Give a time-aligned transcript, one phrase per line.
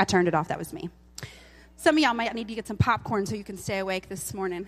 [0.00, 0.48] I turned it off.
[0.48, 0.88] That was me.
[1.76, 4.32] Some of y'all might need to get some popcorn so you can stay awake this
[4.32, 4.66] morning.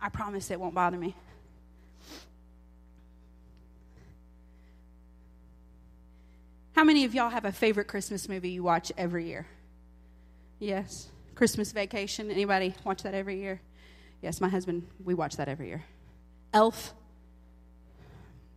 [0.00, 1.14] I promise it won't bother me.
[6.72, 9.46] How many of y'all have a favorite Christmas movie you watch every year?
[10.58, 11.08] Yes.
[11.36, 12.32] Christmas Vacation.
[12.32, 13.60] Anybody watch that every year?
[14.20, 15.84] Yes, my husband, we watch that every year.
[16.52, 16.92] Elf.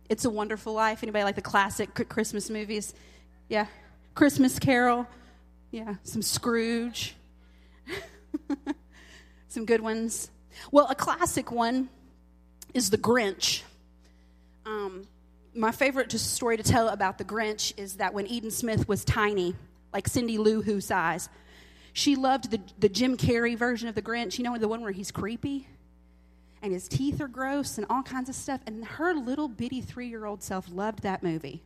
[0.08, 1.04] It's a Wonderful Life.
[1.04, 2.94] Anybody like the classic Christmas movies?
[3.48, 3.66] Yeah.
[4.14, 5.06] Christmas Carol.
[5.70, 5.94] Yeah.
[6.02, 7.14] Some Scrooge.
[9.48, 10.30] Some good ones.
[10.70, 11.88] Well, a classic one
[12.74, 13.62] is The Grinch.
[14.66, 15.06] Um,
[15.54, 19.04] my favorite just story to tell about The Grinch is that when Eden Smith was
[19.04, 19.54] tiny,
[19.92, 21.28] like Cindy Lou Who size,
[21.92, 24.38] she loved the, the Jim Carrey version of The Grinch.
[24.38, 25.66] You know, the one where he's creepy
[26.62, 28.60] and his teeth are gross and all kinds of stuff.
[28.66, 31.62] And her little bitty three year old self loved that movie.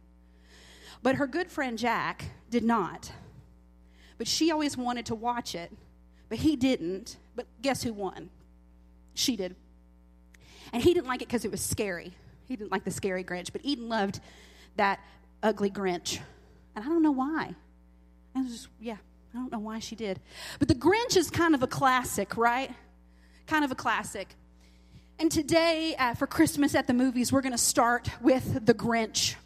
[1.07, 3.13] But her good friend Jack did not.
[4.19, 5.71] But she always wanted to watch it,
[6.29, 7.17] but he didn't.
[7.37, 8.29] But guess who won?
[9.15, 9.55] She did.
[10.73, 12.13] And he didn't like it because it was scary.
[12.49, 14.19] He didn't like the scary Grinch, but Eden loved
[14.79, 14.99] that
[15.45, 16.19] ugly Grinch.
[16.75, 17.55] And I don't know why.
[18.35, 18.97] I was just, yeah,
[19.33, 20.19] I don't know why she did.
[20.59, 22.73] But the Grinch is kind of a classic, right?
[23.47, 24.35] Kind of a classic.
[25.21, 29.37] And today, uh, for Christmas at the movies, we're going to start with The Grinch.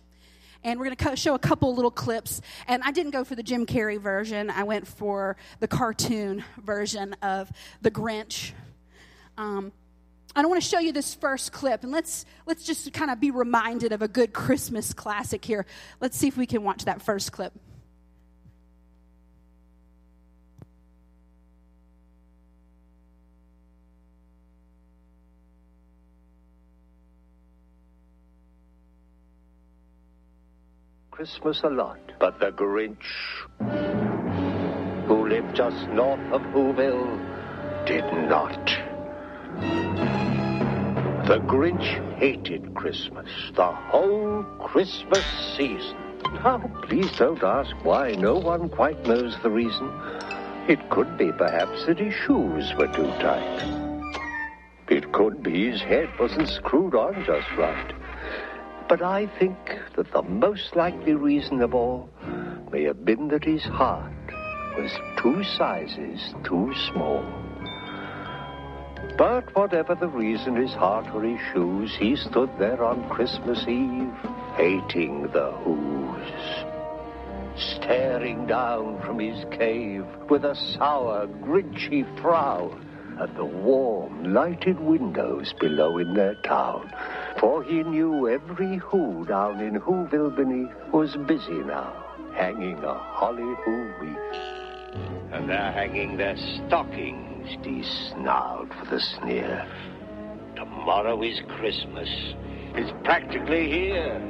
[0.62, 2.40] And we're going to show a couple little clips.
[2.68, 7.14] And I didn't go for the Jim Carrey version, I went for the cartoon version
[7.22, 7.50] of
[7.82, 8.52] The Grinch.
[9.38, 9.72] Um,
[10.36, 13.32] I want to show you this first clip, and let's let's just kind of be
[13.32, 15.66] reminded of a good Christmas classic here.
[16.00, 17.52] Let's see if we can watch that first clip.
[31.20, 32.96] Christmas a lot, but the Grinch,
[35.06, 38.64] who lived just north of Whoville, did not.
[41.26, 45.26] The Grinch hated Christmas, the whole Christmas
[45.58, 45.98] season.
[46.42, 48.12] Now, please don't ask why.
[48.12, 49.92] No one quite knows the reason.
[50.68, 53.60] It could be, perhaps, that his shoes were too tight.
[54.88, 57.99] It could be his head wasn't screwed on just right.
[58.90, 59.56] But I think
[59.94, 62.10] that the most likely reason of all
[62.72, 64.12] may have been that his heart
[64.76, 67.24] was two sizes too small.
[69.16, 74.12] But whatever the reason, his heart or his shoes, he stood there on Christmas Eve,
[74.56, 76.64] hating the Who's.
[77.76, 82.84] Staring down from his cave with a sour, grinchy frown
[83.20, 86.90] at the warm, lighted windows below in their town.
[87.40, 93.90] For he knew every Who down in Whoville was busy now, hanging a holly Who
[93.98, 95.32] wreath.
[95.32, 99.66] And they're hanging their stockings, he snarled with a sneer.
[100.54, 102.10] Tomorrow is Christmas.
[102.74, 104.20] It's practically here.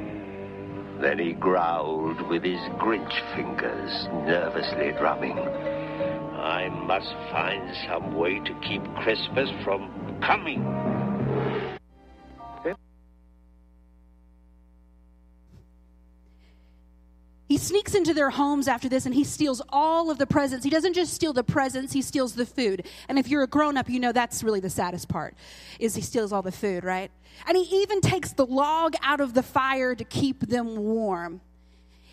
[1.01, 5.37] Then he growled with his Grinch fingers, nervously drumming.
[5.37, 11.00] I must find some way to keep Christmas from coming.
[17.51, 20.63] He sneaks into their homes after this and he steals all of the presents.
[20.63, 22.87] He doesn't just steal the presents, he steals the food.
[23.09, 25.35] And if you're a grown up, you know that's really the saddest part
[25.77, 27.11] is he steals all the food, right?
[27.45, 31.41] And he even takes the log out of the fire to keep them warm.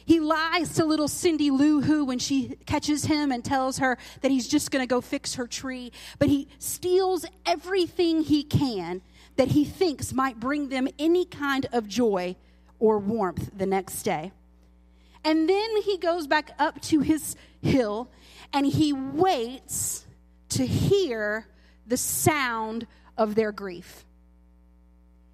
[0.04, 4.32] He lies to little Cindy Lou Who when she catches him and tells her that
[4.32, 5.92] he's just going to go fix her tree.
[6.18, 9.02] But he steals everything he can
[9.36, 12.34] that he thinks might bring them any kind of joy
[12.80, 14.32] or warmth the next day.
[15.24, 18.10] And then he goes back up to his hill
[18.52, 20.06] and he waits
[20.50, 21.46] to hear
[21.86, 22.86] the sound
[23.16, 24.04] of their grief.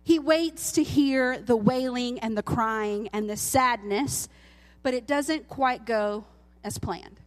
[0.03, 4.29] He waits to hear the wailing and the crying and the sadness,
[4.83, 6.25] but it doesn't quite go
[6.63, 7.21] as planned.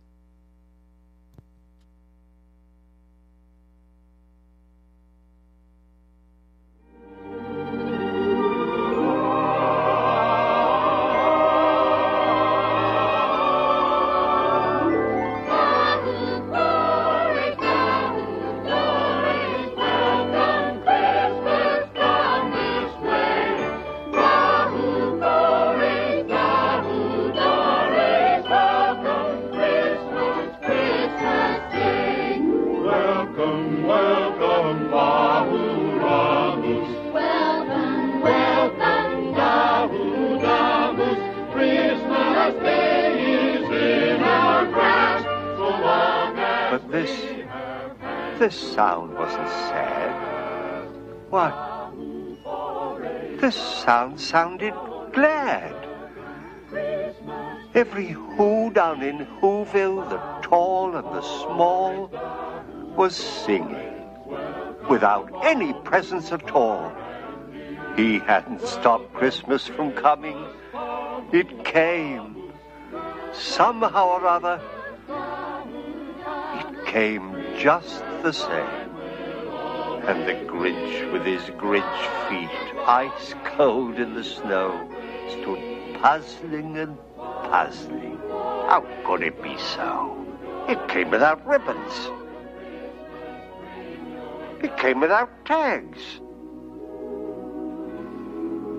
[48.47, 50.89] This sound wasn't sad.
[51.29, 51.53] What?
[53.41, 54.73] This sound sounded
[55.11, 55.75] glad.
[57.75, 62.09] Every who down in Whoville, the tall and the small,
[62.95, 63.91] was singing
[64.89, 66.89] without any presents at all.
[67.97, 70.41] He hadn't stopped Christmas from coming.
[71.33, 72.53] It came.
[73.33, 74.61] Somehow or other,
[76.61, 78.95] it came just the same.
[80.07, 84.87] And the Grinch, with his Grinch feet, ice cold in the snow,
[85.29, 88.19] stood puzzling and puzzling.
[88.29, 90.25] How could it be so?
[90.69, 92.09] It came without ribbons.
[94.63, 96.21] It came without tags.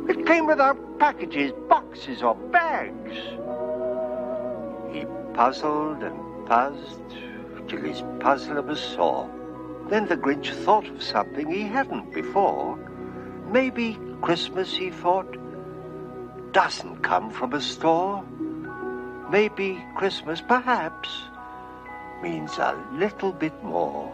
[0.09, 3.17] It came without packages, boxes, or bags.
[4.95, 5.05] He
[5.35, 7.28] puzzled and puzzled
[7.69, 9.31] till his puzzler was sore.
[9.89, 12.77] Then the Grinch thought of something he hadn't before.
[13.51, 15.37] Maybe Christmas, he thought,
[16.53, 18.25] doesn't come from a store.
[19.31, 21.09] Maybe Christmas, perhaps,
[22.23, 24.13] means a little bit more.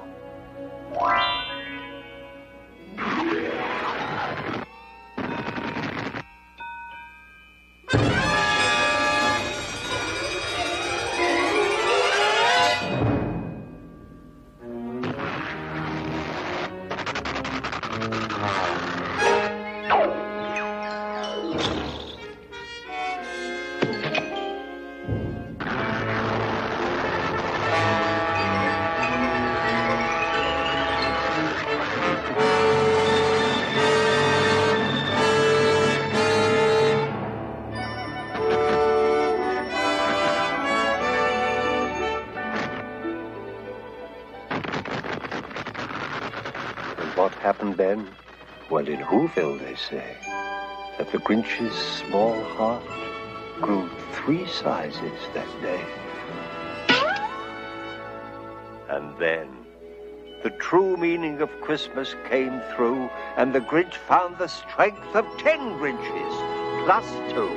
[48.71, 50.17] Well, in Whoville, they say
[50.99, 52.83] that the Grinch's small heart
[53.61, 55.85] grew three sizes that day.
[58.89, 59.49] And then
[60.43, 65.59] the true meaning of Christmas came through, and the Grinch found the strength of ten
[65.79, 67.49] Grinches, plus two.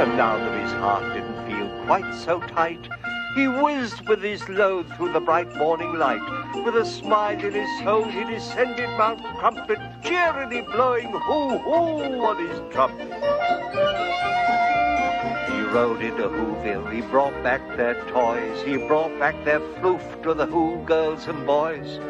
[0.00, 2.88] And now that his heart didn't feel quite so tight,
[3.36, 6.22] he whizzed with his load through the bright morning light.
[6.64, 12.58] With a smile in his soul, he descended Mount Crumpit, cheerily blowing hoo-hoo on his
[12.72, 13.12] trumpet.
[15.52, 20.32] He rode into Whoville, he brought back their toys, he brought back their floof to
[20.32, 22.00] the Who girls and boys.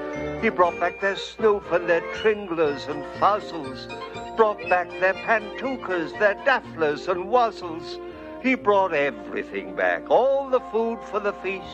[0.41, 3.89] He brought back their snoof and their tringlers and fuzzles,
[4.37, 7.99] brought back their pantookas, their dafflers and wuzzles.
[8.43, 11.65] He brought everything back, all the food for the feast.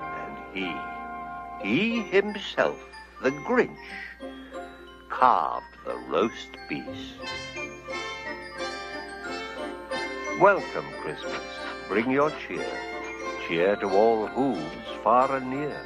[0.00, 0.74] And he,
[1.62, 2.78] he himself,
[3.22, 3.76] the Grinch,
[5.08, 7.14] carved the roast beast.
[10.40, 11.42] Welcome, Christmas.
[11.88, 12.66] Bring your cheer.
[13.46, 15.80] Cheer to all who's far and near.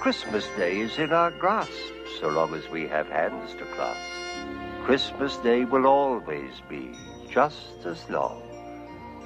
[0.00, 1.72] Christmas Day is in our grasp,
[2.20, 4.00] so long as we have hands to clasp.
[4.84, 6.90] Christmas Day will always be
[7.30, 8.42] just as long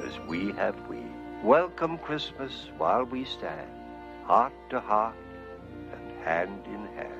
[0.05, 0.99] as we have we.
[1.43, 3.69] Welcome Christmas while we stand,
[4.25, 5.17] heart to heart
[5.93, 7.15] and hand in hand.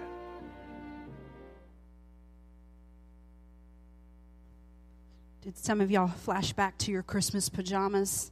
[5.43, 8.31] Did some of y'all flash back to your Christmas pajamas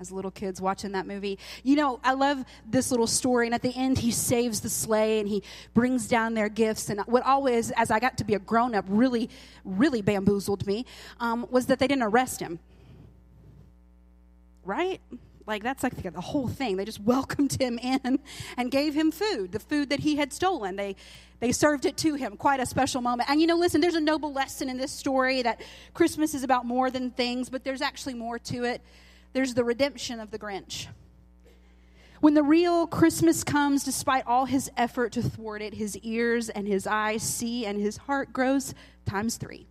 [0.00, 1.38] as little kids watching that movie?
[1.62, 5.18] You know, I love this little story, and at the end, he saves the sleigh
[5.18, 5.42] and he
[5.74, 6.90] brings down their gifts.
[6.90, 9.30] And what always, as I got to be a grown up, really,
[9.64, 10.84] really bamboozled me
[11.20, 12.58] um, was that they didn't arrest him.
[14.64, 15.00] Right?
[15.46, 16.76] Like, that's like the, whole thing.
[16.76, 18.20] They just welcomed him in
[18.56, 20.76] and gave him food, the food that he had stolen.
[20.76, 20.96] They,
[21.40, 22.36] they served it to him.
[22.36, 23.28] Quite a special moment.
[23.28, 25.60] And you know, listen, there's a noble lesson in this story that
[25.94, 28.80] Christmas is about more than things, but there's actually more to it.
[29.32, 30.86] There's the redemption of the Grinch.
[32.20, 36.68] When the real Christmas comes, despite all his effort to thwart it, his ears and
[36.68, 38.74] his eyes see and his heart grows
[39.06, 39.66] times three.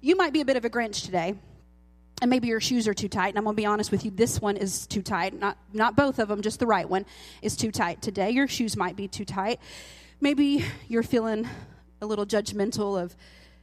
[0.00, 1.34] You might be a bit of a Grinch today
[2.20, 4.10] and maybe your shoes are too tight and i'm going to be honest with you
[4.10, 5.38] this one is too tight.
[5.38, 7.06] Not not both of them just the right one
[7.40, 8.02] is too tight.
[8.02, 9.60] Today your shoes might be too tight.
[10.20, 11.48] Maybe you're feeling
[12.00, 13.14] a little judgmental of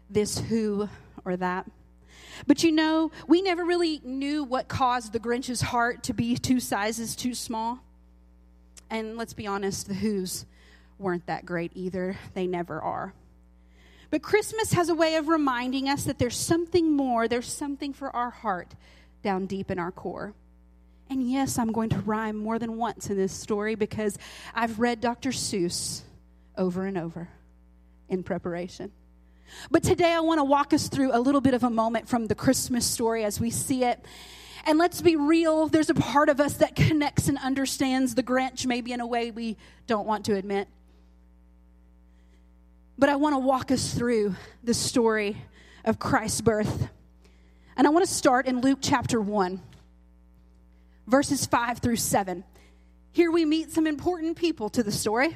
[0.10, 0.90] this who
[1.26, 1.70] or that.
[2.48, 6.60] But you know we never really knew what caused the grinch's heart to be two
[6.60, 7.80] sizes too small.
[8.90, 10.46] And let's be honest the who's
[10.98, 12.18] weren't that great either.
[12.34, 13.14] They never are
[14.10, 18.10] but Christmas has a way of reminding us that there's something more, there's something for
[18.16, 18.74] our heart
[19.24, 20.34] down deep in our core.
[21.10, 24.18] And yes, I'm going to rhyme more than once in this story because
[24.54, 25.30] I've read Dr.
[25.30, 26.02] Seuss
[26.58, 27.30] over and over
[28.10, 28.92] in preparation.
[29.70, 32.28] But today I want to walk us through a little bit of a moment from
[32.28, 34.04] the Christmas story as we see it.
[34.66, 38.66] And let's be real, there's a part of us that connects and understands the Grinch,
[38.66, 40.68] maybe in a way we don't want to admit.
[42.98, 45.38] But I want to walk us through the story
[45.84, 46.88] of Christ's birth.
[47.76, 49.62] And I want to start in Luke chapter 1,
[51.06, 52.46] verses 5 through 7.
[53.12, 55.36] Here we meet some important people to the story.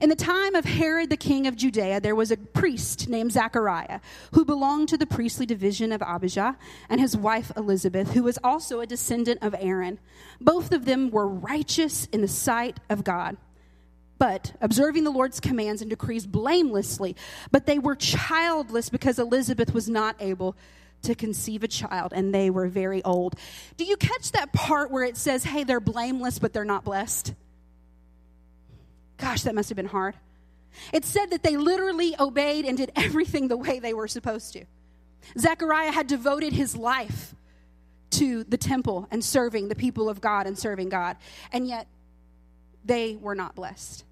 [0.00, 4.00] In the time of Herod the king of Judea, there was a priest named Zachariah
[4.32, 6.56] who belonged to the priestly division of Abijah,
[6.88, 9.98] and his wife Elizabeth, who was also a descendant of Aaron.
[10.40, 13.36] Both of them were righteous in the sight of God.
[14.20, 17.16] But observing the Lord's commands and decrees blamelessly,
[17.50, 20.56] but they were childless because Elizabeth was not able
[21.04, 23.34] to conceive a child and they were very old.
[23.78, 27.32] Do you catch that part where it says, hey, they're blameless, but they're not blessed?
[29.16, 30.14] Gosh, that must have been hard.
[30.92, 34.66] It said that they literally obeyed and did everything the way they were supposed to.
[35.38, 37.34] Zechariah had devoted his life
[38.10, 41.16] to the temple and serving the people of God and serving God,
[41.52, 41.86] and yet
[42.84, 44.04] they were not blessed.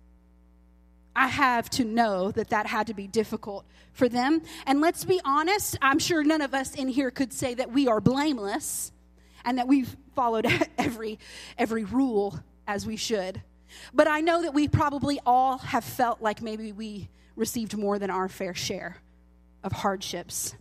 [1.18, 4.40] I have to know that that had to be difficult for them.
[4.66, 7.88] And let's be honest, I'm sure none of us in here could say that we
[7.88, 8.92] are blameless
[9.44, 10.46] and that we've followed
[10.78, 11.18] every
[11.58, 13.42] every rule as we should.
[13.92, 18.10] But I know that we probably all have felt like maybe we received more than
[18.10, 18.98] our fair share
[19.64, 20.54] of hardships.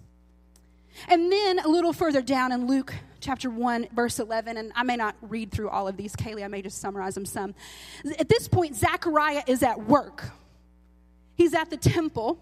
[1.07, 4.95] And then a little further down in Luke chapter 1, verse 11, and I may
[4.95, 7.53] not read through all of these, Kaylee, I may just summarize them some.
[8.17, 10.31] At this point, Zechariah is at work.
[11.37, 12.39] He's at the temple,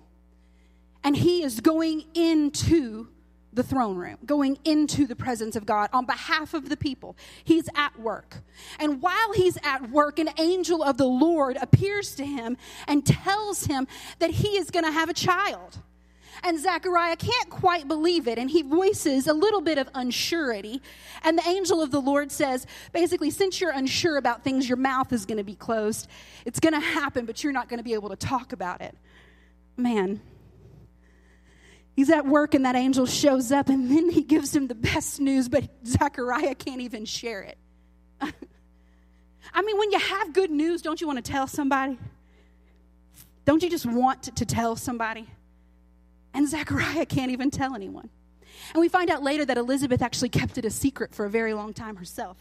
[1.04, 3.10] and he is going into
[3.54, 7.16] the throne room, going into the presence of God on behalf of the people.
[7.44, 8.38] He's at work.
[8.80, 13.66] And while he's at work, an angel of the Lord appears to him and tells
[13.66, 13.88] him
[14.20, 15.80] that he is going to have a child.
[16.46, 20.80] And Zechariah can't quite believe it, and he voices a little bit of unsurety.
[21.24, 25.12] And the angel of the Lord says, basically, since you're unsure about things, your mouth
[25.12, 26.08] is going to be closed.
[26.46, 28.96] It's going to happen, but you're not going to be able to talk about it.
[29.76, 30.22] Man,
[31.96, 35.22] He's at work and that angel shows up and then he gives him the best
[35.22, 37.58] news, but Zechariah can't even share it.
[39.54, 41.98] I mean, when you have good news, don't you want to tell somebody?
[43.46, 45.26] Don't you just want to tell somebody?
[46.36, 48.10] And Zechariah can't even tell anyone.
[48.74, 51.54] And we find out later that Elizabeth actually kept it a secret for a very
[51.54, 52.38] long time herself.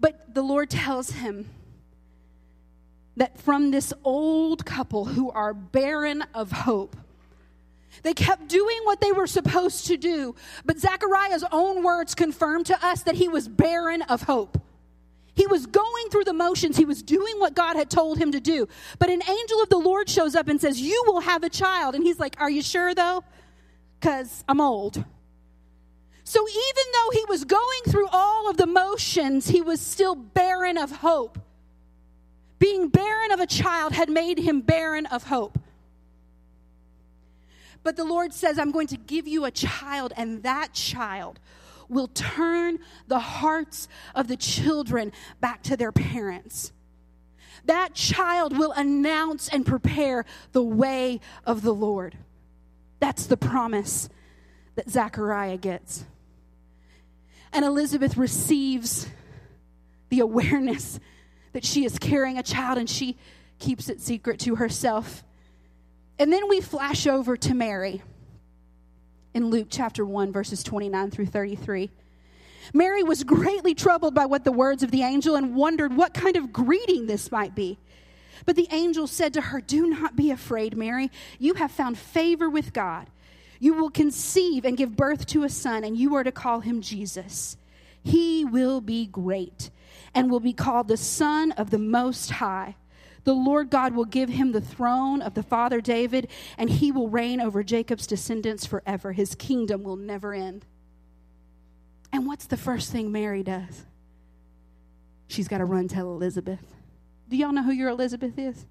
[0.00, 1.50] But the Lord tells him
[3.18, 6.96] that from this old couple who are barren of hope,
[8.02, 12.86] they kept doing what they were supposed to do, but Zechariah's own words confirm to
[12.86, 14.58] us that he was barren of hope.
[15.36, 16.78] He was going through the motions.
[16.78, 18.66] He was doing what God had told him to do.
[18.98, 21.94] But an angel of the Lord shows up and says, You will have a child.
[21.94, 23.22] And he's like, Are you sure though?
[24.00, 25.04] Because I'm old.
[26.24, 30.78] So even though he was going through all of the motions, he was still barren
[30.78, 31.38] of hope.
[32.58, 35.58] Being barren of a child had made him barren of hope.
[37.82, 41.38] But the Lord says, I'm going to give you a child, and that child
[41.88, 46.72] will turn the hearts of the children back to their parents.
[47.64, 52.16] That child will announce and prepare the way of the Lord.
[53.00, 54.08] That's the promise
[54.76, 56.04] that Zechariah gets.
[57.52, 59.08] And Elizabeth receives
[60.08, 61.00] the awareness
[61.52, 63.16] that she is carrying a child and she
[63.58, 65.24] keeps it secret to herself.
[66.18, 68.02] And then we flash over to Mary
[69.36, 71.90] in Luke chapter 1, verses 29 through 33.
[72.72, 76.36] Mary was greatly troubled by what the words of the angel and wondered what kind
[76.36, 77.76] of greeting this might be.
[78.46, 81.10] But the angel said to her, Do not be afraid, Mary.
[81.38, 83.08] You have found favor with God.
[83.60, 86.80] You will conceive and give birth to a son, and you are to call him
[86.80, 87.58] Jesus.
[88.02, 89.68] He will be great
[90.14, 92.76] and will be called the Son of the Most High.
[93.26, 97.08] The Lord God will give him the throne of the father David, and he will
[97.08, 99.10] reign over Jacob's descendants forever.
[99.10, 100.64] His kingdom will never end.
[102.12, 103.84] And what's the first thing Mary does?
[105.26, 106.60] She's got to run tell Elizabeth.
[107.28, 108.64] Do y'all know who your Elizabeth is?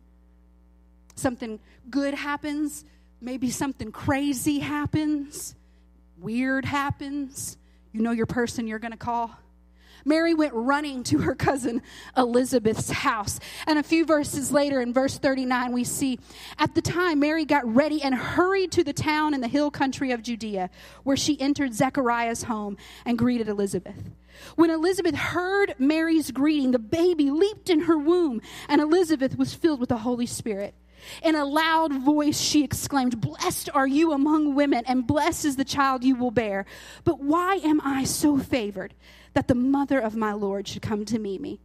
[1.16, 1.60] Something
[1.90, 2.86] good happens,
[3.20, 5.54] maybe something crazy happens,
[6.18, 7.58] weird happens.
[7.92, 9.38] You know your person you're going to call?
[10.06, 11.82] Mary went running to her cousin
[12.16, 13.40] Elizabeth's house.
[13.66, 16.20] And a few verses later, in verse 39, we see
[16.60, 20.12] at the time Mary got ready and hurried to the town in the hill country
[20.12, 20.70] of Judea,
[21.04, 24.12] where she entered Zechariah's home and greeted Elizabeth.
[24.56, 29.80] When Elizabeth heard Mary's greeting, the baby leaped in her womb, and Elizabeth was filled
[29.80, 30.76] with the Holy Spirit.
[31.24, 35.66] In a loud voice, she exclaimed, Blessed are you among women, and blessed is the
[35.66, 36.66] child you will bear.
[37.04, 38.94] But why am I so favored
[39.36, 41.60] that the mother of my Lord should come to meet me?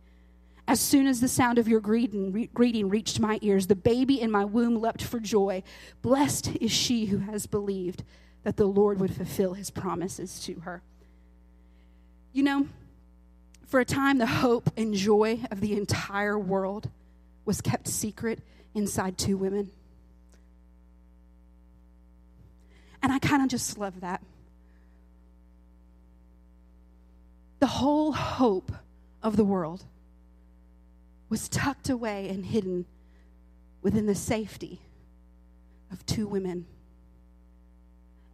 [0.69, 4.21] As soon as the sound of your greeting, re- greeting reached my ears, the baby
[4.21, 5.62] in my womb leapt for joy.
[6.03, 8.05] Blessed is she who has believed
[8.45, 10.83] that the Lord would fulfill his promises to her.
[12.33, 12.69] You know,
[13.67, 16.91] for a time, the hope and joy of the entire world
[17.45, 18.41] was kept secret
[18.75, 19.71] inside two women.
[23.03, 24.23] And I kind of just love that.
[27.61, 28.73] The whole hope
[29.23, 29.85] of the world
[31.29, 32.87] was tucked away and hidden
[33.83, 34.81] within the safety
[35.93, 36.67] of two women.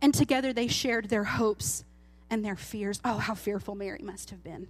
[0.00, 1.84] And together they shared their hopes
[2.30, 3.00] and their fears.
[3.04, 4.68] Oh, how fearful Mary must have been.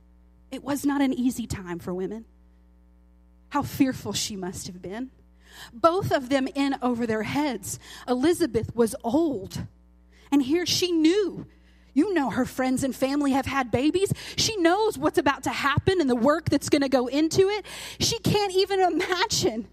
[0.50, 2.24] It was not an easy time for women.
[3.50, 5.10] How fearful she must have been
[5.72, 7.78] both of them in over their heads.
[8.08, 9.66] Elizabeth was old,
[10.30, 11.46] and here she knew.
[11.96, 14.12] You know, her friends and family have had babies.
[14.36, 17.64] She knows what's about to happen and the work that's going to go into it.
[17.98, 19.66] She can't even imagine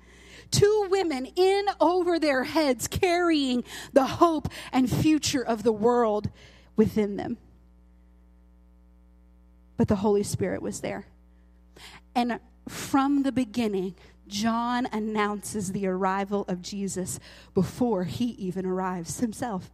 [0.50, 6.30] two women in over their heads carrying the hope and future of the world
[6.78, 7.40] within them.
[9.76, 11.06] But the Holy Spirit was there.
[12.16, 12.40] And
[12.70, 13.96] from the beginning,
[14.30, 17.20] John announces the arrival of Jesus
[17.54, 19.70] before he even arrives himself.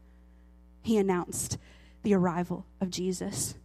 [0.81, 1.59] He announced
[2.03, 3.55] the arrival of Jesus.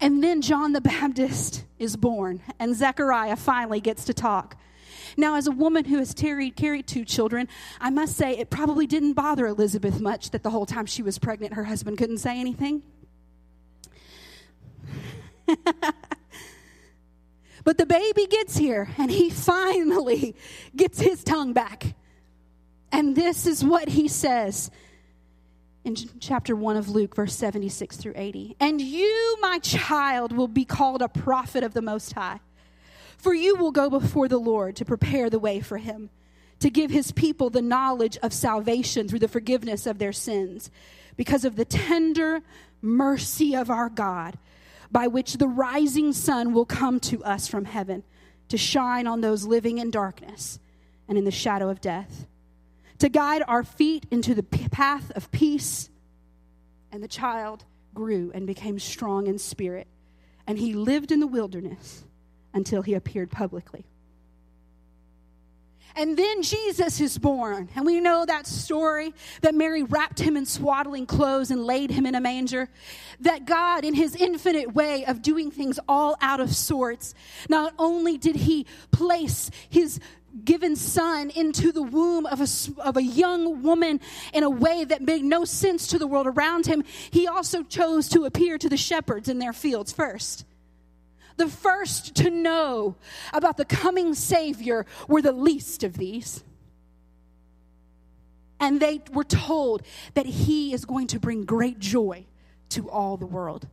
[0.00, 4.56] And then John the Baptist is born, and Zechariah finally gets to talk.
[5.16, 7.48] Now, as a woman who has carried, carried two children,
[7.80, 11.18] I must say it probably didn't bother Elizabeth much that the whole time she was
[11.18, 12.82] pregnant, her husband couldn't say anything.
[17.64, 20.34] But the baby gets here and he finally
[20.74, 21.94] gets his tongue back.
[22.90, 24.70] And this is what he says
[25.84, 28.56] in chapter 1 of Luke, verse 76 through 80.
[28.60, 32.40] And you, my child, will be called a prophet of the Most High.
[33.16, 36.10] For you will go before the Lord to prepare the way for him,
[36.60, 40.70] to give his people the knowledge of salvation through the forgiveness of their sins,
[41.16, 42.42] because of the tender
[42.80, 44.38] mercy of our God
[44.90, 48.04] by which the rising sun will come to us from heaven
[48.48, 50.58] to shine on those living in darkness
[51.08, 52.26] and in the shadow of death,
[53.02, 55.90] to guide our feet into the path of peace.
[56.92, 59.88] And the child grew and became strong in spirit,
[60.46, 62.04] and he lived in the wilderness
[62.54, 63.86] until he appeared publicly
[65.94, 67.68] and then Jesus is born.
[67.74, 72.06] And we know that story that Mary wrapped him in swaddling clothes and laid him
[72.06, 72.68] in a manger.
[73.20, 77.14] That God, in his infinite way of doing things all out of sorts,
[77.48, 80.00] not only did he place his
[80.44, 84.00] given son into the womb of a, of a young woman
[84.32, 88.08] in a way that made no sense to the world around him, he also chose
[88.08, 90.44] to appear to the shepherds in their fields first.
[91.36, 92.96] The first to know
[93.32, 96.44] about the coming Savior were the least of these.
[98.60, 99.82] And they were told
[100.14, 102.26] that He is going to bring great joy
[102.70, 103.66] to all the world.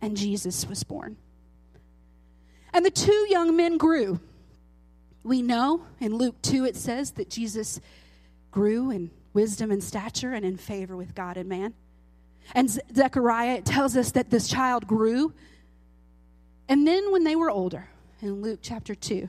[0.00, 1.16] And Jesus was born.
[2.72, 4.20] And the two young men grew.
[5.22, 7.80] We know in Luke 2 it says that Jesus
[8.50, 11.74] grew in wisdom and stature and in favor with God and man.
[12.54, 15.34] And Zechariah it tells us that this child grew
[16.70, 17.88] and then when they were older,
[18.22, 19.28] in Luke chapter 2,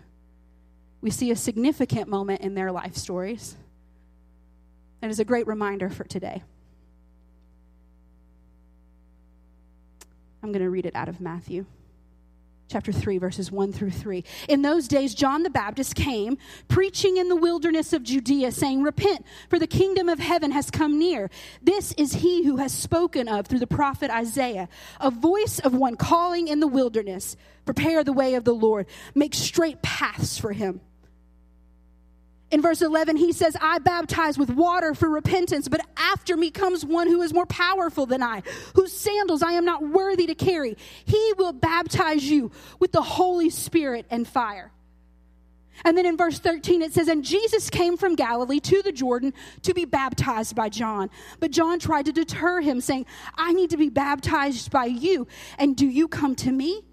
[1.02, 3.58] we see a significant moment in their life stories.
[5.02, 6.44] That is a great reminder for today.
[10.44, 11.66] I'm going to read it out of Matthew
[12.72, 14.24] chapter 3, verses 1 through 3.
[14.48, 16.38] In those days, John the Baptist came,
[16.70, 20.98] preaching in the wilderness of Judea, saying, Repent, for the kingdom of heaven has come
[20.98, 21.30] near.
[21.62, 25.98] This is he who has spoken of through the prophet Isaiah, a voice of one
[25.98, 30.82] calling in the wilderness, Prepare the way of the Lord, make straight paths for him.
[32.52, 36.86] In verse 11, he says, I baptize with water for repentance, but after me comes
[36.86, 38.44] one who is more powerful than I,
[38.76, 40.76] whose sandals I am not worthy to carry.
[41.06, 44.72] He will baptize you with the Holy Spirit and fire.
[45.86, 49.34] And then in verse 13, it says, And Jesus came from Galilee to the Jordan
[49.64, 51.10] to be baptized by John.
[51.40, 55.76] But John tried to deter him, saying, I need to be baptized by you, and
[55.76, 56.84] do you come to me?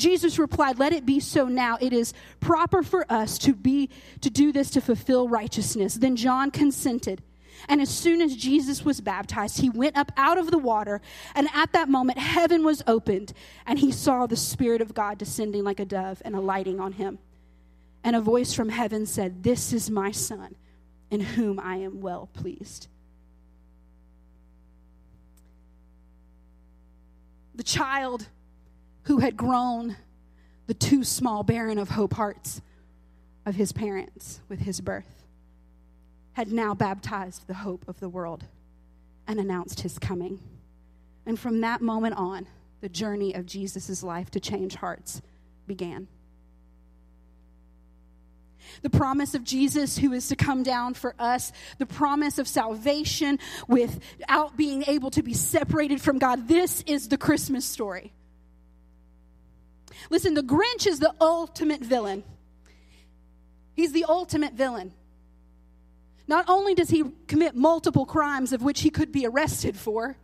[0.00, 1.76] Jesus replied, Let it be so now.
[1.80, 3.90] It is proper for us to be
[4.22, 5.94] to do this to fulfill righteousness.
[5.94, 7.22] Then John consented.
[7.68, 11.02] And as soon as Jesus was baptized, he went up out of the water,
[11.34, 13.34] and at that moment heaven was opened,
[13.66, 17.18] and he saw the Spirit of God descending like a dove and alighting on him.
[18.02, 20.54] And a voice from heaven said, This is my Son,
[21.10, 22.88] in whom I am well pleased.
[27.54, 28.26] The child
[29.10, 29.96] who had grown
[30.68, 32.62] the too small barren of hope hearts
[33.44, 35.24] of his parents with his birth,
[36.34, 38.44] had now baptized the hope of the world
[39.26, 40.38] and announced his coming.
[41.26, 42.46] And from that moment on,
[42.82, 45.20] the journey of Jesus' life to change hearts
[45.66, 46.06] began.
[48.82, 53.40] The promise of Jesus, who is to come down for us, the promise of salvation
[53.66, 56.46] without being able to be separated from God.
[56.46, 58.12] This is the Christmas story.
[60.10, 62.24] Listen, the Grinch is the ultimate villain.
[63.74, 64.92] He's the ultimate villain.
[66.26, 70.16] Not only does he commit multiple crimes of which he could be arrested for,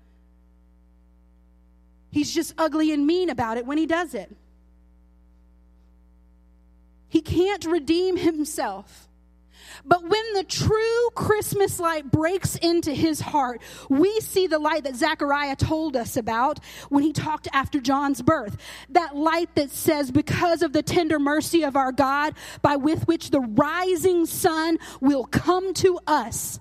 [2.10, 4.34] he's just ugly and mean about it when he does it.
[7.08, 9.08] He can't redeem himself.
[9.84, 14.96] But when the true Christmas light breaks into his heart, we see the light that
[14.96, 18.56] Zechariah told us about when he talked after John's birth.
[18.90, 23.30] That light that says, Because of the tender mercy of our God, by with which
[23.30, 26.60] the rising sun will come to us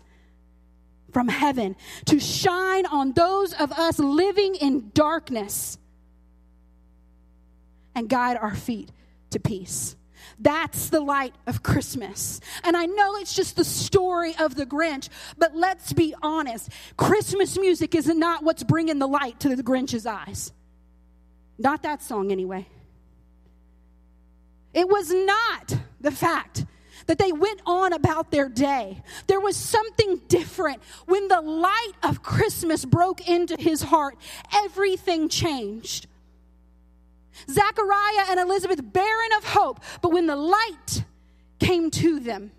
[1.16, 5.78] from heaven to shine on those of us living in darkness
[7.96, 8.92] and guide our feet
[9.30, 9.96] to peace.
[10.40, 12.42] That's the light of Christmas.
[12.64, 16.70] And I know it's just the story of the Grinch, but let's be honest.
[16.98, 20.52] Christmas music is not what's bringing the light to the Grinch's eyes.
[21.58, 22.68] Not that song, anyway.
[24.74, 26.66] It was not the fact
[27.08, 29.02] that they went on about their day.
[29.28, 30.82] There was something different.
[31.06, 34.18] When the light of Christmas broke into his heart,
[34.54, 36.08] everything changed.
[37.50, 41.04] Zachariah and Elizabeth barren of hope, but when the light
[41.60, 42.52] came to them,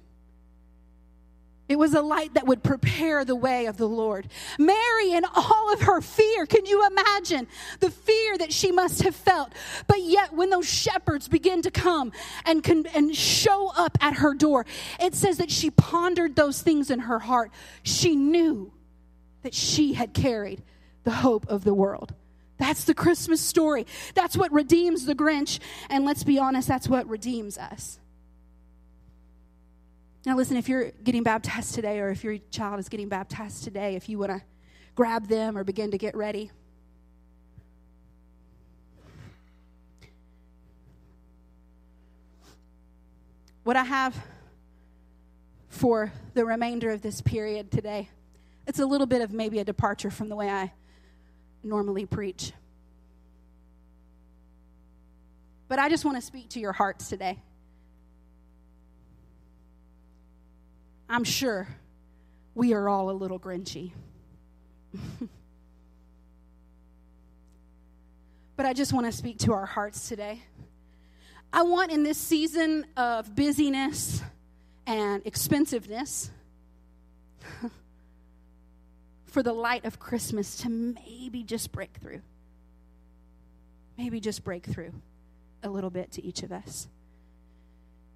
[1.68, 4.28] it was a light that would prepare the way of the Lord.
[4.56, 7.48] Mary, in all of her fear, can you imagine
[7.80, 9.52] the fear that she must have felt?
[9.88, 12.12] But yet, when those shepherds begin to come
[12.44, 14.64] and, and show up at her door,
[15.00, 17.50] it says that she pondered those things in her heart.
[17.82, 18.72] She knew
[19.42, 20.62] that she had carried
[21.02, 22.14] the hope of the world.
[22.58, 23.86] That's the Christmas story.
[24.14, 25.58] That's what redeems the Grinch.
[25.90, 27.98] And let's be honest, that's what redeems us.
[30.24, 33.94] Now, listen, if you're getting baptized today, or if your child is getting baptized today,
[33.94, 34.42] if you want to
[34.94, 36.50] grab them or begin to get ready,
[43.62, 44.16] what I have
[45.68, 48.08] for the remainder of this period today,
[48.66, 50.72] it's a little bit of maybe a departure from the way I
[51.66, 52.52] normally preach.
[55.68, 57.38] But I just want to speak to your hearts today.
[61.08, 61.68] I'm sure
[62.54, 63.92] we are all a little grinchy.
[68.56, 70.42] but I just want to speak to our hearts today.
[71.52, 74.22] I want in this season of busyness
[74.86, 76.30] and expensiveness
[79.36, 82.22] for the light of Christmas to maybe just break through.
[83.98, 84.94] Maybe just break through
[85.62, 86.88] a little bit to each of us.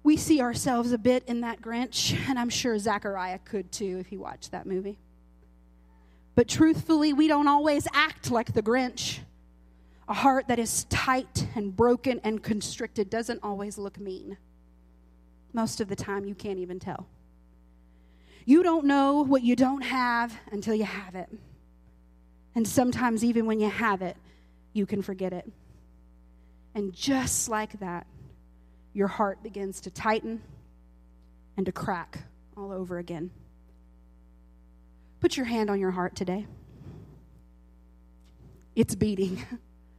[0.01, 4.07] We see ourselves a bit in that Grinch, and I'm sure Zachariah could too if
[4.07, 4.97] he watched that movie.
[6.33, 9.19] But truthfully, we don't always act like the Grinch.
[10.09, 14.37] A heart that is tight and broken and constricted doesn't always look mean.
[15.53, 17.05] Most of the time, you can't even tell.
[18.51, 21.29] You don't know what you don't have until you have it.
[22.53, 24.17] And sometimes, even when you have it,
[24.73, 25.49] you can forget it.
[26.75, 28.05] And just like that,
[28.91, 30.41] your heart begins to tighten
[31.55, 32.25] and to crack
[32.57, 33.31] all over again.
[35.21, 36.45] Put your hand on your heart today.
[38.75, 39.45] It's beating.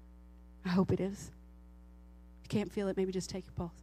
[0.66, 1.30] I hope it is.
[2.42, 3.82] If you can't feel it, maybe just take your pulse.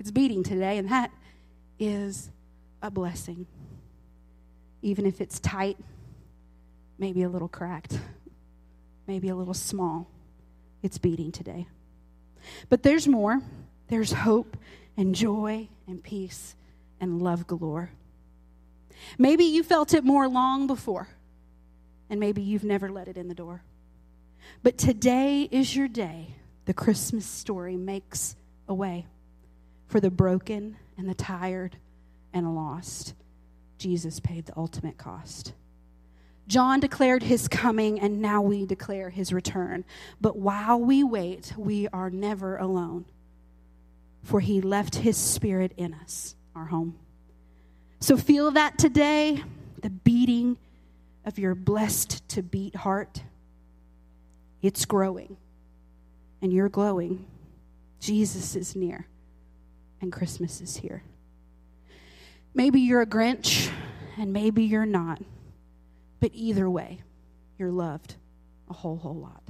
[0.00, 1.10] It's beating today, and that
[1.78, 2.30] is
[2.82, 3.46] a blessing.
[4.82, 5.76] Even if it's tight,
[6.98, 7.98] maybe a little cracked,
[9.06, 10.08] maybe a little small,
[10.82, 11.66] it's beating today.
[12.68, 13.40] But there's more.
[13.88, 14.56] There's hope
[14.96, 16.54] and joy and peace
[17.00, 17.90] and love galore.
[19.16, 21.08] Maybe you felt it more long before,
[22.10, 23.62] and maybe you've never let it in the door.
[24.62, 28.36] But today is your day the Christmas story makes
[28.68, 29.06] a way
[29.86, 31.76] for the broken and the tired
[32.32, 33.14] and lost.
[33.78, 35.52] Jesus paid the ultimate cost.
[36.48, 39.84] John declared his coming, and now we declare his return.
[40.20, 43.04] But while we wait, we are never alone,
[44.22, 46.98] for he left his spirit in us, our home.
[48.00, 49.42] So feel that today,
[49.82, 50.56] the beating
[51.24, 53.22] of your blessed to beat heart.
[54.62, 55.36] It's growing,
[56.40, 57.26] and you're glowing.
[58.00, 59.06] Jesus is near,
[60.00, 61.02] and Christmas is here.
[62.54, 63.70] Maybe you're a Grinch,
[64.16, 65.20] and maybe you're not.
[66.20, 67.00] But either way,
[67.58, 68.16] you're loved
[68.68, 69.42] a whole, whole lot.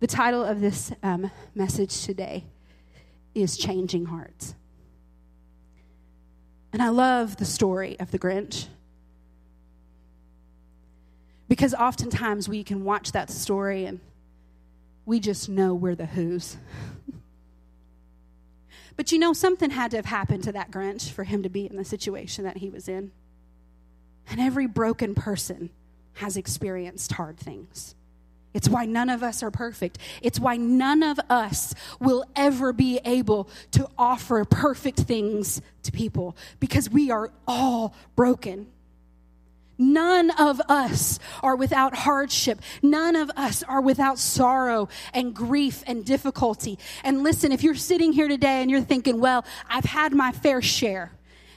[0.00, 2.44] The title of this um, message today
[3.34, 4.54] is Changing Hearts.
[6.72, 8.66] And I love the story of the Grinch
[11.48, 14.00] because oftentimes we can watch that story and
[15.06, 16.56] we just know we're the Who's.
[18.96, 21.66] but you know, something had to have happened to that Grinch for him to be
[21.66, 23.12] in the situation that he was in.
[24.28, 25.70] And every broken person
[26.14, 27.94] has experienced hard things.
[28.54, 29.98] It's why none of us are perfect.
[30.22, 36.36] It's why none of us will ever be able to offer perfect things to people
[36.60, 38.68] because we are all broken.
[39.76, 42.60] None of us are without hardship.
[42.82, 46.78] None of us are without sorrow and grief and difficulty.
[47.02, 50.62] And listen, if you're sitting here today and you're thinking, well, I've had my fair
[50.62, 51.12] share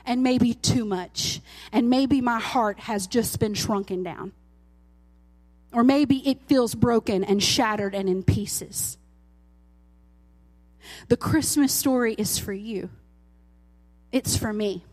[0.05, 1.41] and maybe too much.
[1.71, 4.31] And maybe my heart has just been shrunken down.
[5.71, 8.97] Or maybe it feels broken and shattered and in pieces.
[11.09, 12.89] The Christmas story is for you,
[14.11, 14.83] it's for me.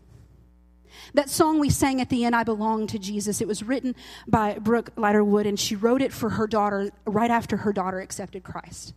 [1.13, 3.95] That song we sang at the end, I Belong to Jesus, it was written
[4.27, 8.43] by Brooke Ligertwood, and she wrote it for her daughter right after her daughter accepted
[8.43, 8.93] Christ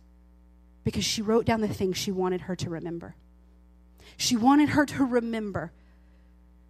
[0.83, 3.15] because she wrote down the things she wanted her to remember.
[4.17, 5.71] She wanted her to remember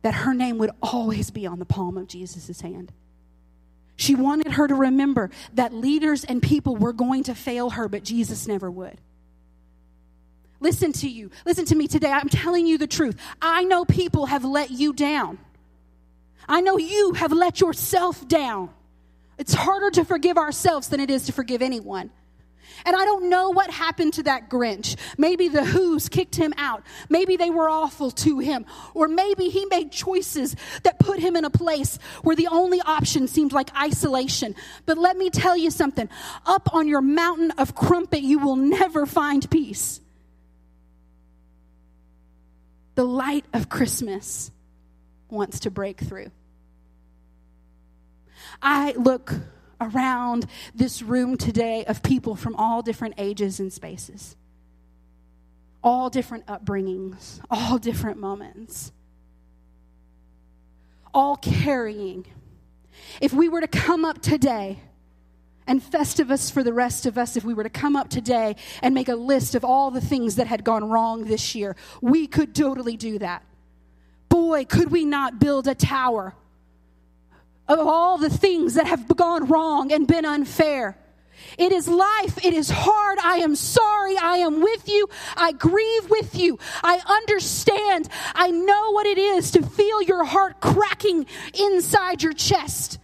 [0.01, 2.91] that her name would always be on the palm of Jesus' hand.
[3.95, 8.03] She wanted her to remember that leaders and people were going to fail her, but
[8.03, 8.99] Jesus never would.
[10.59, 11.31] Listen to you.
[11.45, 12.11] Listen to me today.
[12.11, 13.17] I'm telling you the truth.
[13.41, 15.37] I know people have let you down.
[16.47, 18.69] I know you have let yourself down.
[19.37, 22.11] It's harder to forgive ourselves than it is to forgive anyone.
[22.85, 24.95] And I don't know what happened to that Grinch.
[25.17, 26.83] Maybe the Who's kicked him out.
[27.09, 28.65] Maybe they were awful to him.
[28.93, 33.27] Or maybe he made choices that put him in a place where the only option
[33.27, 34.55] seemed like isolation.
[34.85, 36.09] But let me tell you something
[36.45, 39.99] up on your mountain of Crumpit, you will never find peace.
[42.99, 44.51] The light of Christmas
[45.29, 46.31] wants to break through.
[48.61, 49.33] I look
[49.79, 54.35] around this room today of people from all different ages and spaces,
[55.81, 58.91] all different upbringings, all different moments,
[61.13, 62.25] all carrying.
[63.21, 64.81] If we were to come up today,
[65.69, 68.93] and Festivus for the rest of us, if we were to come up today and
[68.93, 72.53] make a list of all the things that had gone wrong this year, we could
[72.53, 73.43] totally do that.
[74.27, 76.33] Boy, could we not build a tower
[77.69, 80.97] of all the things that have gone wrong and been unfair.
[81.57, 82.43] It is life.
[82.43, 83.19] It is hard.
[83.19, 84.17] I am sorry.
[84.17, 85.07] I am with you.
[85.37, 86.57] I grieve with you.
[86.83, 88.09] I understand.
[88.33, 92.97] I know what it is to feel your heart cracking inside your chest.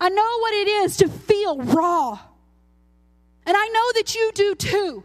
[0.00, 2.18] I know what it is to feel raw.
[3.46, 5.04] And I know that you do too.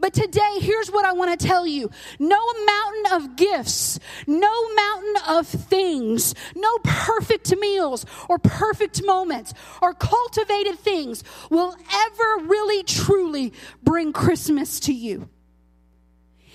[0.00, 5.14] But today, here's what I want to tell you no mountain of gifts, no mountain
[5.28, 13.52] of things, no perfect meals or perfect moments or cultivated things will ever really truly
[13.82, 15.28] bring Christmas to you.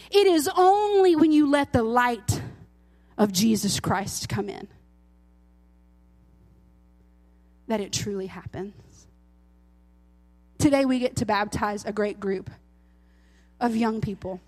[0.09, 2.41] It is only when you let the light
[3.17, 4.67] of Jesus Christ come in
[7.67, 8.73] that it truly happens.
[10.57, 12.49] Today, we get to baptize a great group
[13.59, 14.39] of young people.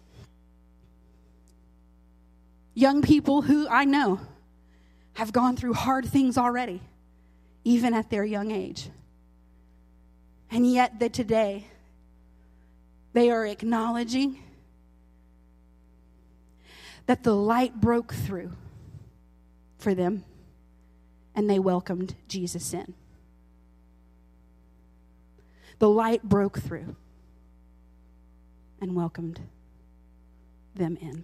[2.73, 4.19] Young people who I know
[5.13, 6.81] have gone through hard things already,
[7.63, 8.89] even at their young age.
[10.51, 11.65] And yet, that today,
[13.13, 14.39] they are acknowledging
[17.05, 18.51] that the light broke through
[19.77, 20.23] for them
[21.35, 22.93] and they welcomed Jesus in.
[25.79, 26.95] The light broke through
[28.81, 29.39] and welcomed
[30.75, 31.23] them in.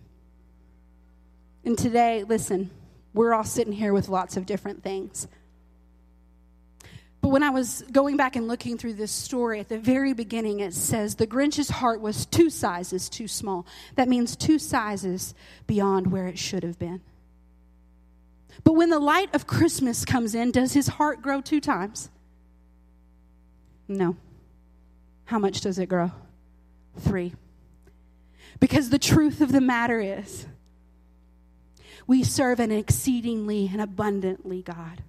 [1.64, 2.70] And today, listen,
[3.14, 5.28] we're all sitting here with lots of different things.
[7.22, 10.60] But when I was going back and looking through this story, at the very beginning
[10.60, 13.68] it says the Grinch's heart was two sizes too small.
[13.96, 15.36] That means two sizes
[15.68, 17.02] beyond where it should have been.
[18.64, 22.10] But when the light of Christmas comes in, does his heart grow two times?
[23.88, 24.18] No.
[25.32, 26.12] How much does it grow?
[27.00, 27.32] Three.
[28.60, 30.46] Because the truth of the matter is,
[32.06, 35.04] we serve an exceedingly and abundantly God.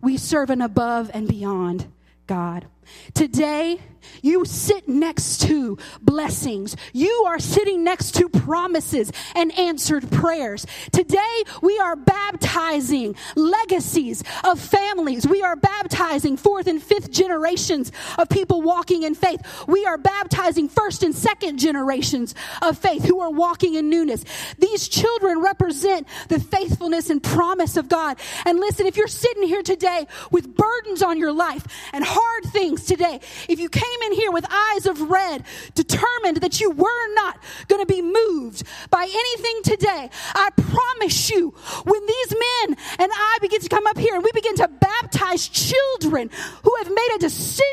[0.00, 1.92] We serve an above and beyond
[2.28, 2.66] God.
[3.14, 3.78] Today,
[4.20, 6.76] you sit next to blessings.
[6.92, 10.66] You are sitting next to promises and answered prayers.
[10.92, 15.26] Today, we are baptizing legacies of families.
[15.26, 19.40] We are baptizing fourth and fifth generations of people walking in faith.
[19.66, 24.24] We are baptizing first and second generations of faith who are walking in newness.
[24.58, 28.18] These children represent the faithfulness and promise of God.
[28.44, 32.71] And listen, if you're sitting here today with burdens on your life and hard things
[32.76, 37.38] today, if you came in here with eyes of red, determined that you were not
[37.68, 41.50] going to be moved by anything today, I promise you,
[41.84, 45.48] when these men and I begin to come up here and we begin to baptize
[45.48, 46.30] children
[46.62, 47.18] who have made a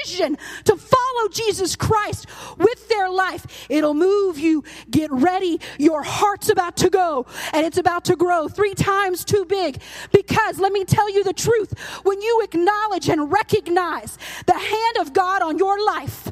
[0.10, 4.64] decision to follow Jesus Christ with their life, it'll move you.
[4.90, 5.60] Get ready.
[5.78, 9.82] Your heart's about to go and it's about to grow three times too big.
[10.12, 15.14] Because let me tell you the truth, when you acknowledge and recognize the hand of
[15.14, 16.32] God on your life,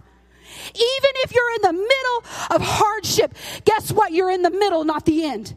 [0.74, 3.34] even if you're in the middle of hardship,
[3.66, 4.12] guess what?
[4.12, 5.54] You're in the middle, not the end.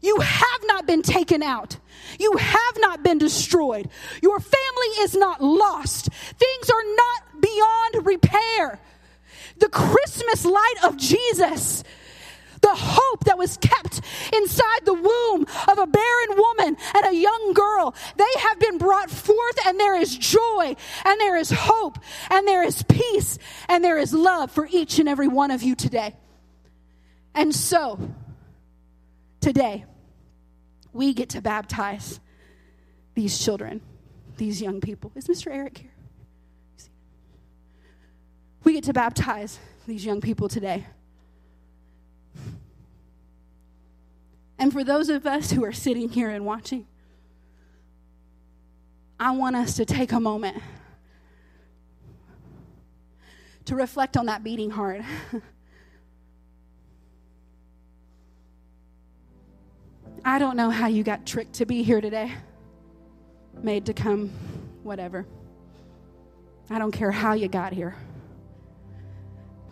[0.00, 1.76] You have not been taken out.
[2.18, 3.88] You have not been destroyed.
[4.22, 6.08] Your family is not lost.
[6.12, 8.80] Things are not beyond repair.
[9.58, 11.84] The Christmas light of Jesus
[12.60, 14.00] the hope that was kept
[14.34, 17.94] inside the womb of a barren woman and a young girl.
[18.16, 21.98] They have been brought forth, and there is joy, and there is hope,
[22.30, 25.74] and there is peace, and there is love for each and every one of you
[25.74, 26.14] today.
[27.34, 27.98] And so,
[29.40, 29.84] today,
[30.92, 32.20] we get to baptize
[33.14, 33.80] these children,
[34.36, 35.12] these young people.
[35.14, 35.52] Is Mr.
[35.52, 35.90] Eric here?
[38.64, 40.86] We get to baptize these young people today.
[44.58, 46.86] And for those of us who are sitting here and watching,
[49.18, 50.62] I want us to take a moment
[53.64, 55.02] to reflect on that beating heart.
[60.24, 62.32] I don't know how you got tricked to be here today,
[63.62, 64.28] made to come,
[64.82, 65.26] whatever.
[66.68, 67.96] I don't care how you got here,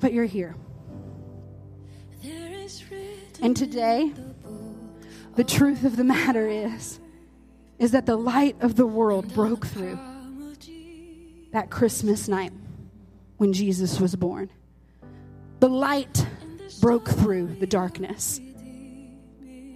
[0.00, 0.56] but you're here.
[3.40, 4.12] And today,
[5.36, 6.98] the truth of the matter is
[7.78, 9.96] is that the light of the world broke through
[11.52, 12.52] that Christmas night
[13.36, 14.50] when Jesus was born.
[15.60, 16.26] The light
[16.80, 18.40] broke through the darkness.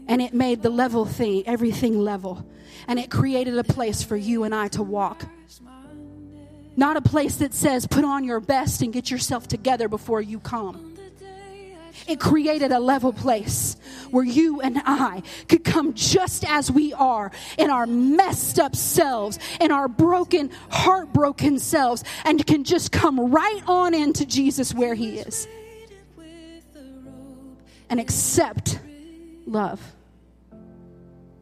[0.09, 2.47] And it made the level thing, everything level.
[2.89, 5.25] And it created a place for you and I to walk.
[6.75, 10.41] Not a place that says, put on your best and get yourself together before you
[10.41, 10.93] come
[12.07, 13.77] it created a level place
[14.11, 19.39] where you and I could come just as we are in our messed up selves,
[19.61, 25.19] in our broken, heartbroken selves, and can just come right on into Jesus where He
[25.19, 25.47] is
[27.89, 28.79] and accept
[29.47, 29.81] love.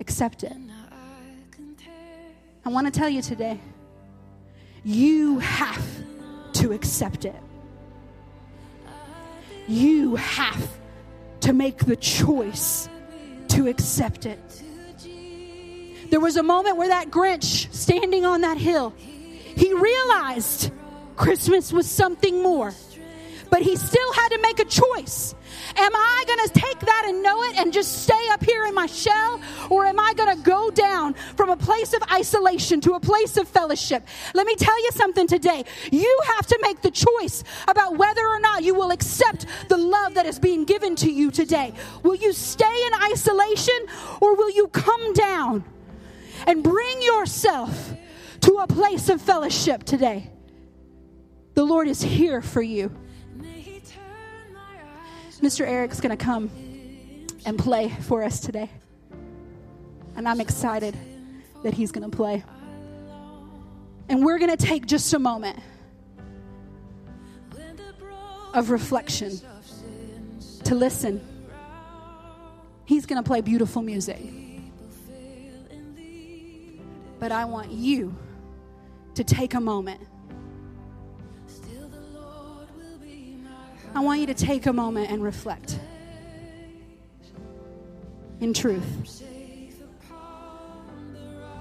[0.00, 0.56] Accept it.
[2.64, 3.58] I want to tell you today
[4.84, 5.86] you have
[6.52, 7.34] to accept it
[9.70, 10.68] you have
[11.40, 12.88] to make the choice
[13.48, 14.38] to accept it.
[16.10, 20.72] There was a moment where that Grinch standing on that hill, he realized
[21.16, 22.74] Christmas was something more.
[23.50, 25.34] But he still had to make a choice.
[25.76, 28.74] Am I going to take that and know it and just stay up here in
[28.74, 29.40] my shell?
[29.68, 33.36] Or am I going to go down from a place of isolation to a place
[33.36, 34.06] of fellowship?
[34.34, 35.64] Let me tell you something today.
[35.90, 40.14] You have to make the choice about whether or not you will accept the love
[40.14, 41.74] that is being given to you today.
[42.02, 43.86] Will you stay in isolation
[44.20, 45.64] or will you come down
[46.46, 47.94] and bring yourself
[48.42, 50.30] to a place of fellowship today?
[51.54, 52.94] The Lord is here for you.
[55.42, 55.66] Mr.
[55.66, 56.50] Eric's going to come
[57.46, 58.68] and play for us today.
[60.14, 60.94] And I'm excited
[61.62, 62.44] that he's going to play.
[64.08, 65.58] And we're going to take just a moment
[68.52, 69.40] of reflection
[70.64, 71.20] to listen.
[72.84, 74.20] He's going to play beautiful music.
[77.18, 78.14] But I want you
[79.14, 80.00] to take a moment.
[83.94, 85.78] I want you to take a moment and reflect.
[88.40, 89.22] In truth,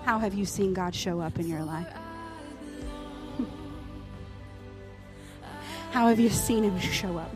[0.06, 1.88] how have you seen God show up in your life?
[5.92, 7.36] How have you seen Him show up?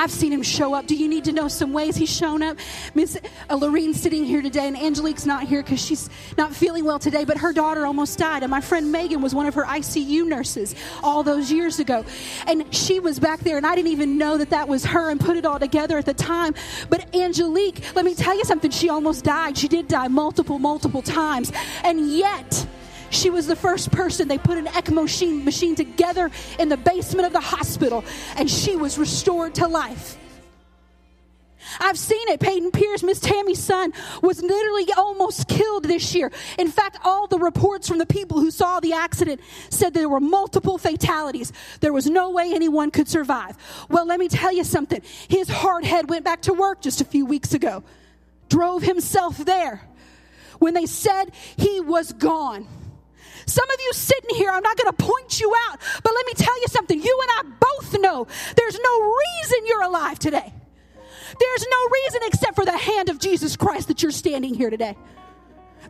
[0.00, 0.86] I've seen him show up.
[0.86, 2.56] Do you need to know some ways he's shown up?
[2.94, 3.18] Miss
[3.50, 7.26] uh, Lorene's sitting here today, and Angelique's not here because she's not feeling well today,
[7.26, 8.42] but her daughter almost died.
[8.42, 12.02] And my friend Megan was one of her ICU nurses all those years ago.
[12.46, 15.20] And she was back there, and I didn't even know that that was her and
[15.20, 16.54] put it all together at the time.
[16.88, 19.58] But Angelique, let me tell you something, she almost died.
[19.58, 21.52] She did die multiple, multiple times.
[21.84, 22.66] And yet,
[23.10, 27.26] she was the first person they put an ECMO machine, machine together in the basement
[27.26, 28.04] of the hospital,
[28.36, 30.16] and she was restored to life.
[31.78, 32.40] I've seen it.
[32.40, 33.92] Peyton Pierce, Miss Tammy's son,
[34.22, 36.32] was literally almost killed this year.
[36.58, 40.20] In fact, all the reports from the people who saw the accident said there were
[40.20, 41.52] multiple fatalities.
[41.80, 43.56] There was no way anyone could survive.
[43.88, 45.02] Well, let me tell you something.
[45.28, 47.84] His hard head went back to work just a few weeks ago,
[48.48, 49.82] drove himself there
[50.58, 52.66] when they said he was gone.
[53.50, 56.34] Some of you sitting here, I'm not going to point you out, but let me
[56.34, 57.02] tell you something.
[57.02, 60.54] You and I both know there's no reason you're alive today.
[61.40, 64.96] There's no reason except for the hand of Jesus Christ that you're standing here today.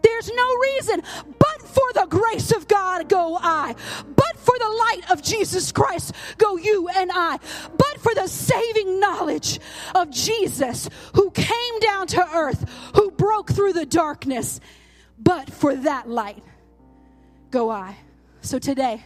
[0.02, 1.02] There's no reason
[1.38, 3.74] but for the grace of God go I.
[4.06, 7.38] But for the light of Jesus Christ go you and I.
[7.76, 9.60] But for the saving knowledge
[9.94, 14.60] of Jesus who came down to earth, who broke through the darkness.
[15.18, 16.42] But for that light
[17.50, 17.96] go I.
[18.42, 19.02] So today,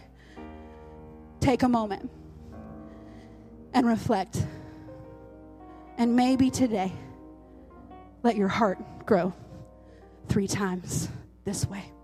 [1.39, 2.09] take a moment
[3.73, 4.45] and reflect.
[5.97, 6.91] And maybe today,
[8.23, 9.33] let your heart grow
[10.27, 11.09] three times
[11.43, 11.85] this way.